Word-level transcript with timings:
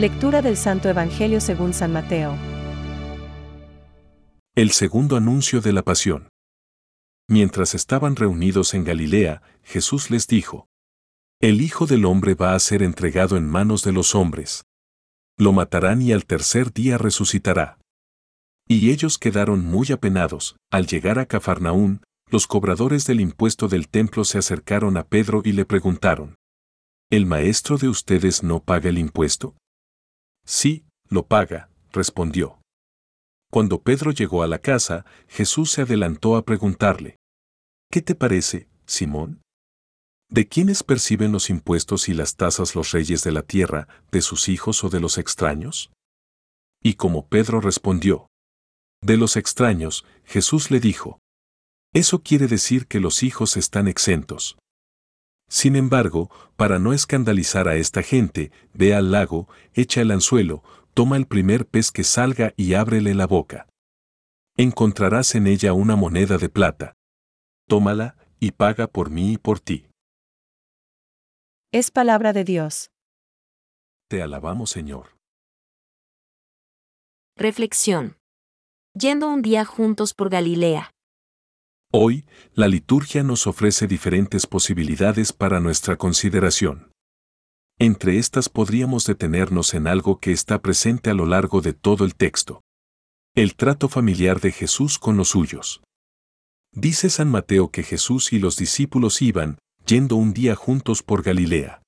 Lectura 0.00 0.40
del 0.40 0.56
Santo 0.56 0.88
Evangelio 0.88 1.42
según 1.42 1.74
San 1.74 1.92
Mateo. 1.92 2.34
El 4.54 4.70
segundo 4.70 5.14
anuncio 5.14 5.60
de 5.60 5.74
la 5.74 5.82
pasión. 5.82 6.30
Mientras 7.28 7.74
estaban 7.74 8.16
reunidos 8.16 8.72
en 8.72 8.84
Galilea, 8.84 9.42
Jesús 9.62 10.10
les 10.10 10.26
dijo, 10.26 10.68
El 11.38 11.60
Hijo 11.60 11.84
del 11.84 12.06
Hombre 12.06 12.32
va 12.32 12.54
a 12.54 12.58
ser 12.60 12.82
entregado 12.82 13.36
en 13.36 13.46
manos 13.46 13.84
de 13.84 13.92
los 13.92 14.14
hombres. 14.14 14.64
Lo 15.36 15.52
matarán 15.52 16.00
y 16.00 16.12
al 16.12 16.24
tercer 16.24 16.72
día 16.72 16.96
resucitará. 16.96 17.78
Y 18.66 18.92
ellos 18.92 19.18
quedaron 19.18 19.66
muy 19.66 19.92
apenados. 19.92 20.56
Al 20.70 20.86
llegar 20.86 21.18
a 21.18 21.26
Cafarnaún, 21.26 22.00
los 22.30 22.46
cobradores 22.46 23.04
del 23.04 23.20
impuesto 23.20 23.68
del 23.68 23.90
templo 23.90 24.24
se 24.24 24.38
acercaron 24.38 24.96
a 24.96 25.06
Pedro 25.06 25.42
y 25.44 25.52
le 25.52 25.66
preguntaron, 25.66 26.36
¿El 27.10 27.26
maestro 27.26 27.76
de 27.76 27.90
ustedes 27.90 28.42
no 28.42 28.60
paga 28.60 28.88
el 28.88 28.96
impuesto? 28.96 29.59
Sí, 30.44 30.84
lo 31.08 31.26
paga, 31.26 31.70
respondió. 31.92 32.60
Cuando 33.50 33.82
Pedro 33.82 34.12
llegó 34.12 34.42
a 34.42 34.46
la 34.46 34.58
casa, 34.58 35.04
Jesús 35.28 35.72
se 35.72 35.82
adelantó 35.82 36.36
a 36.36 36.44
preguntarle, 36.44 37.16
¿Qué 37.90 38.02
te 38.02 38.14
parece, 38.14 38.68
Simón? 38.86 39.42
¿De 40.28 40.46
quiénes 40.46 40.84
perciben 40.84 41.32
los 41.32 41.50
impuestos 41.50 42.08
y 42.08 42.14
las 42.14 42.36
tasas 42.36 42.76
los 42.76 42.92
reyes 42.92 43.24
de 43.24 43.32
la 43.32 43.42
tierra, 43.42 43.88
de 44.12 44.22
sus 44.22 44.48
hijos 44.48 44.84
o 44.84 44.88
de 44.88 45.00
los 45.00 45.18
extraños? 45.18 45.90
Y 46.80 46.94
como 46.94 47.26
Pedro 47.26 47.60
respondió, 47.60 48.28
de 49.02 49.16
los 49.16 49.36
extraños, 49.36 50.04
Jesús 50.24 50.70
le 50.70 50.78
dijo, 50.78 51.18
eso 51.92 52.22
quiere 52.22 52.46
decir 52.46 52.86
que 52.86 53.00
los 53.00 53.24
hijos 53.24 53.56
están 53.56 53.88
exentos. 53.88 54.56
Sin 55.50 55.74
embargo, 55.74 56.30
para 56.56 56.78
no 56.78 56.92
escandalizar 56.92 57.66
a 57.66 57.74
esta 57.74 58.02
gente, 58.04 58.52
ve 58.72 58.94
al 58.94 59.10
lago, 59.10 59.48
echa 59.74 60.00
el 60.00 60.12
anzuelo, 60.12 60.62
toma 60.94 61.16
el 61.16 61.26
primer 61.26 61.66
pez 61.66 61.90
que 61.90 62.04
salga 62.04 62.54
y 62.56 62.74
ábrele 62.74 63.14
la 63.14 63.26
boca. 63.26 63.66
Encontrarás 64.56 65.34
en 65.34 65.48
ella 65.48 65.72
una 65.72 65.96
moneda 65.96 66.38
de 66.38 66.48
plata. 66.48 66.94
Tómala 67.68 68.16
y 68.38 68.52
paga 68.52 68.86
por 68.86 69.10
mí 69.10 69.32
y 69.32 69.38
por 69.38 69.58
ti. 69.58 69.88
Es 71.72 71.90
palabra 71.90 72.32
de 72.32 72.44
Dios. 72.44 72.90
Te 74.08 74.22
alabamos, 74.22 74.70
Señor. 74.70 75.16
Reflexión. 77.36 78.18
Yendo 78.94 79.28
un 79.28 79.42
día 79.42 79.64
juntos 79.64 80.14
por 80.14 80.30
Galilea. 80.30 80.92
Hoy, 81.92 82.24
la 82.54 82.68
liturgia 82.68 83.24
nos 83.24 83.48
ofrece 83.48 83.88
diferentes 83.88 84.46
posibilidades 84.46 85.32
para 85.32 85.58
nuestra 85.58 85.96
consideración. 85.96 86.92
Entre 87.80 88.18
estas 88.18 88.48
podríamos 88.48 89.06
detenernos 89.06 89.74
en 89.74 89.88
algo 89.88 90.20
que 90.20 90.30
está 90.30 90.62
presente 90.62 91.10
a 91.10 91.14
lo 91.14 91.26
largo 91.26 91.62
de 91.62 91.72
todo 91.72 92.04
el 92.04 92.14
texto. 92.14 92.62
El 93.34 93.56
trato 93.56 93.88
familiar 93.88 94.40
de 94.40 94.52
Jesús 94.52 95.00
con 95.00 95.16
los 95.16 95.30
suyos. 95.30 95.82
Dice 96.72 97.10
San 97.10 97.28
Mateo 97.28 97.72
que 97.72 97.82
Jesús 97.82 98.32
y 98.32 98.38
los 98.38 98.56
discípulos 98.56 99.20
iban, 99.20 99.58
yendo 99.84 100.14
un 100.14 100.32
día 100.32 100.54
juntos 100.54 101.02
por 101.02 101.24
Galilea. 101.24 101.82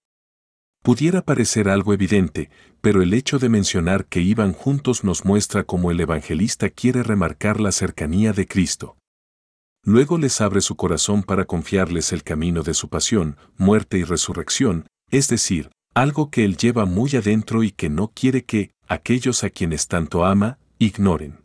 Pudiera 0.83 1.23
parecer 1.23 1.69
algo 1.69 1.95
evidente, 1.95 2.51
pero 2.81 3.03
el 3.03 3.15
hecho 3.15 3.39
de 3.39 3.49
mencionar 3.49 4.07
que 4.07 4.21
iban 4.21 4.53
juntos 4.53 5.05
nos 5.05 5.25
muestra 5.25 5.63
cómo 5.63 5.93
el 5.93 6.01
evangelista 6.01 6.71
quiere 6.71 7.05
remarcar 7.05 7.61
la 7.61 7.71
cercanía 7.71 8.33
de 8.33 8.49
Cristo. 8.49 8.97
Luego 9.85 10.17
les 10.17 10.41
abre 10.41 10.61
su 10.61 10.77
corazón 10.77 11.25
para 11.25 11.45
confiarles 11.45 12.13
el 12.13 12.23
camino 12.23 12.63
de 12.63 12.73
su 12.73 12.89
pasión, 12.89 13.37
muerte 13.57 13.99
y 13.99 14.05
resurrección, 14.05 14.87
es 15.11 15.27
decir, 15.27 15.71
algo 15.93 16.31
que 16.31 16.45
él 16.45 16.57
lleva 16.57 16.87
muy 16.87 17.17
adentro 17.17 17.65
y 17.65 17.73
que 17.73 17.91
no 17.91 18.13
quiere 18.15 18.45
que, 18.45 18.71
aquellos 18.87 19.43
a 19.43 19.51
quienes 19.51 19.89
tanto 19.89 20.25
ama, 20.25 20.59
ignoren. 20.79 21.43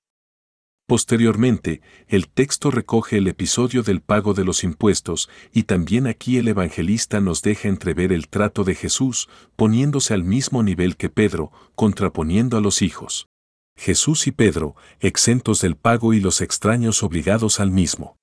Posteriormente, 0.87 1.81
el 2.07 2.29
texto 2.29 2.71
recoge 2.71 3.17
el 3.17 3.27
episodio 3.27 3.83
del 3.83 4.01
pago 4.01 4.33
de 4.33 4.45
los 4.45 4.63
impuestos 4.63 5.29
y 5.51 5.63
también 5.63 6.07
aquí 6.07 6.37
el 6.37 6.47
evangelista 6.47 7.19
nos 7.19 7.41
deja 7.41 7.67
entrever 7.67 8.13
el 8.13 8.29
trato 8.29 8.63
de 8.63 8.75
Jesús, 8.75 9.27
poniéndose 9.57 10.13
al 10.13 10.23
mismo 10.23 10.63
nivel 10.63 10.95
que 10.95 11.09
Pedro, 11.09 11.51
contraponiendo 11.75 12.55
a 12.55 12.61
los 12.61 12.81
hijos. 12.81 13.27
Jesús 13.75 14.27
y 14.27 14.31
Pedro, 14.31 14.75
exentos 15.01 15.59
del 15.59 15.75
pago 15.75 16.13
y 16.13 16.21
los 16.21 16.39
extraños 16.39 17.03
obligados 17.03 17.59
al 17.59 17.71
mismo. 17.71 18.15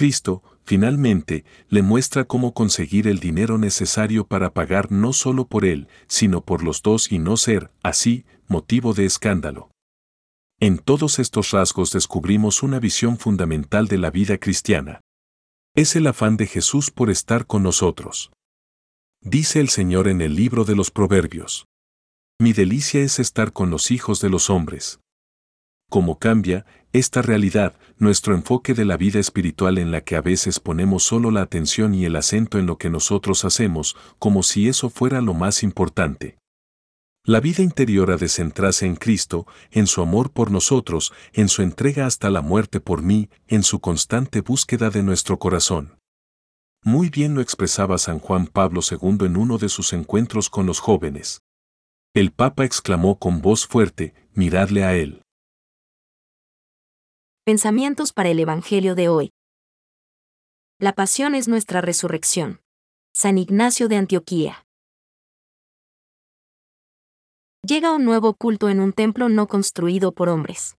Cristo, 0.00 0.42
finalmente, 0.64 1.44
le 1.68 1.82
muestra 1.82 2.24
cómo 2.24 2.54
conseguir 2.54 3.06
el 3.06 3.18
dinero 3.18 3.58
necesario 3.58 4.26
para 4.26 4.54
pagar 4.54 4.90
no 4.90 5.12
solo 5.12 5.46
por 5.46 5.66
él, 5.66 5.88
sino 6.06 6.40
por 6.40 6.64
los 6.64 6.80
dos 6.80 7.12
y 7.12 7.18
no 7.18 7.36
ser, 7.36 7.70
así, 7.82 8.24
motivo 8.48 8.94
de 8.94 9.04
escándalo. 9.04 9.70
En 10.58 10.78
todos 10.78 11.18
estos 11.18 11.50
rasgos 11.50 11.92
descubrimos 11.92 12.62
una 12.62 12.80
visión 12.80 13.18
fundamental 13.18 13.88
de 13.88 13.98
la 13.98 14.10
vida 14.10 14.38
cristiana. 14.38 15.02
Es 15.76 15.94
el 15.96 16.06
afán 16.06 16.38
de 16.38 16.46
Jesús 16.46 16.90
por 16.90 17.10
estar 17.10 17.44
con 17.46 17.62
nosotros. 17.62 18.32
Dice 19.20 19.60
el 19.60 19.68
Señor 19.68 20.08
en 20.08 20.22
el 20.22 20.34
libro 20.34 20.64
de 20.64 20.76
los 20.76 20.90
Proverbios. 20.90 21.66
Mi 22.40 22.54
delicia 22.54 23.02
es 23.02 23.18
estar 23.18 23.52
con 23.52 23.68
los 23.68 23.90
hijos 23.90 24.22
de 24.22 24.30
los 24.30 24.48
hombres. 24.48 24.98
Cómo 25.90 26.18
cambia, 26.18 26.64
esta 26.92 27.22
realidad, 27.22 27.74
nuestro 27.98 28.34
enfoque 28.34 28.74
de 28.74 28.84
la 28.84 28.96
vida 28.96 29.20
espiritual 29.20 29.78
en 29.78 29.92
la 29.92 30.00
que 30.00 30.16
a 30.16 30.20
veces 30.20 30.58
ponemos 30.58 31.04
solo 31.04 31.30
la 31.30 31.42
atención 31.42 31.94
y 31.94 32.04
el 32.04 32.16
acento 32.16 32.58
en 32.58 32.66
lo 32.66 32.78
que 32.78 32.90
nosotros 32.90 33.44
hacemos, 33.44 33.96
como 34.18 34.42
si 34.42 34.68
eso 34.68 34.90
fuera 34.90 35.20
lo 35.20 35.34
más 35.34 35.62
importante. 35.62 36.38
La 37.24 37.38
vida 37.38 37.62
interior 37.62 38.10
ha 38.10 38.16
de 38.16 38.28
centrarse 38.28 38.86
en 38.86 38.96
Cristo, 38.96 39.46
en 39.70 39.86
su 39.86 40.02
amor 40.02 40.32
por 40.32 40.50
nosotros, 40.50 41.12
en 41.32 41.48
su 41.48 41.62
entrega 41.62 42.06
hasta 42.06 42.30
la 42.30 42.40
muerte 42.40 42.80
por 42.80 43.02
mí, 43.02 43.28
en 43.46 43.62
su 43.62 43.78
constante 43.78 44.40
búsqueda 44.40 44.90
de 44.90 45.02
nuestro 45.02 45.38
corazón. 45.38 45.98
Muy 46.82 47.10
bien 47.10 47.34
lo 47.34 47.42
expresaba 47.42 47.98
San 47.98 48.18
Juan 48.18 48.46
Pablo 48.46 48.80
II 48.80 49.26
en 49.26 49.36
uno 49.36 49.58
de 49.58 49.68
sus 49.68 49.92
encuentros 49.92 50.48
con 50.48 50.64
los 50.66 50.80
jóvenes. 50.80 51.42
El 52.14 52.32
Papa 52.32 52.64
exclamó 52.64 53.18
con 53.18 53.42
voz 53.42 53.66
fuerte, 53.66 54.14
miradle 54.34 54.82
a 54.82 54.96
él. 54.96 55.22
Pensamientos 57.50 58.12
para 58.12 58.28
el 58.28 58.38
Evangelio 58.38 58.94
de 58.94 59.08
hoy. 59.08 59.32
La 60.78 60.92
pasión 60.92 61.34
es 61.34 61.48
nuestra 61.48 61.80
resurrección. 61.80 62.60
San 63.12 63.38
Ignacio 63.38 63.88
de 63.88 63.96
Antioquía. 63.96 64.64
Llega 67.66 67.90
un 67.92 68.04
nuevo 68.04 68.34
culto 68.34 68.68
en 68.68 68.78
un 68.78 68.92
templo 68.92 69.28
no 69.28 69.48
construido 69.48 70.12
por 70.12 70.28
hombres. 70.28 70.76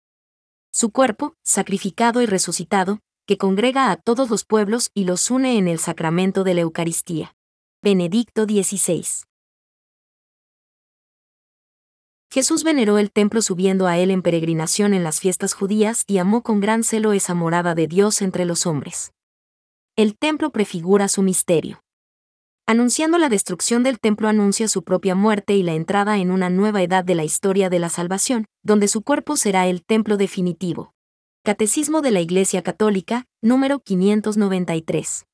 Su 0.72 0.92
cuerpo, 0.92 1.34
sacrificado 1.44 2.22
y 2.22 2.26
resucitado, 2.26 3.00
que 3.28 3.38
congrega 3.38 3.92
a 3.92 3.98
todos 3.98 4.30
los 4.30 4.46
pueblos 4.46 4.92
y 4.94 5.04
los 5.04 5.30
une 5.30 5.58
en 5.58 5.68
el 5.68 5.78
sacramento 5.78 6.46
de 6.46 6.54
la 6.54 6.62
Eucaristía. 6.62 7.36
Benedicto 7.84 8.46
XVI. 8.46 9.26
Jesús 12.34 12.64
veneró 12.64 12.98
el 12.98 13.12
templo 13.12 13.42
subiendo 13.42 13.88
a 13.88 13.98
él 13.98 14.10
en 14.10 14.22
peregrinación 14.22 14.94
en 14.94 15.04
las 15.04 15.20
fiestas 15.20 15.54
judías 15.54 16.06
y 16.08 16.18
amó 16.18 16.44
con 16.44 16.62
gran 16.62 16.86
celo 16.86 17.12
esa 17.12 17.34
morada 17.34 17.76
de 17.76 17.88
Dios 17.88 18.22
entre 18.22 18.46
los 18.46 18.66
hombres. 18.66 19.12
El 19.98 20.18
templo 20.18 20.52
prefigura 20.52 21.10
su 21.10 21.24
misterio. 21.24 21.84
Anunciando 22.66 23.18
la 23.18 23.28
destrucción 23.28 23.84
del 23.84 24.00
templo 24.00 24.30
anuncia 24.30 24.70
su 24.70 24.84
propia 24.84 25.14
muerte 25.14 25.56
y 25.56 25.64
la 25.64 25.74
entrada 25.74 26.20
en 26.20 26.32
una 26.32 26.50
nueva 26.50 26.82
edad 26.82 27.04
de 27.04 27.16
la 27.16 27.26
historia 27.26 27.70
de 27.70 27.80
la 27.80 27.90
salvación, 27.90 28.46
donde 28.64 28.88
su 28.88 29.02
cuerpo 29.02 29.36
será 29.36 29.68
el 29.68 29.84
templo 29.84 30.16
definitivo. 30.16 30.94
Catecismo 31.44 32.02
de 32.02 32.12
la 32.12 32.22
Iglesia 32.22 32.62
Católica, 32.62 33.26
número 33.42 33.80
593. 33.80 35.26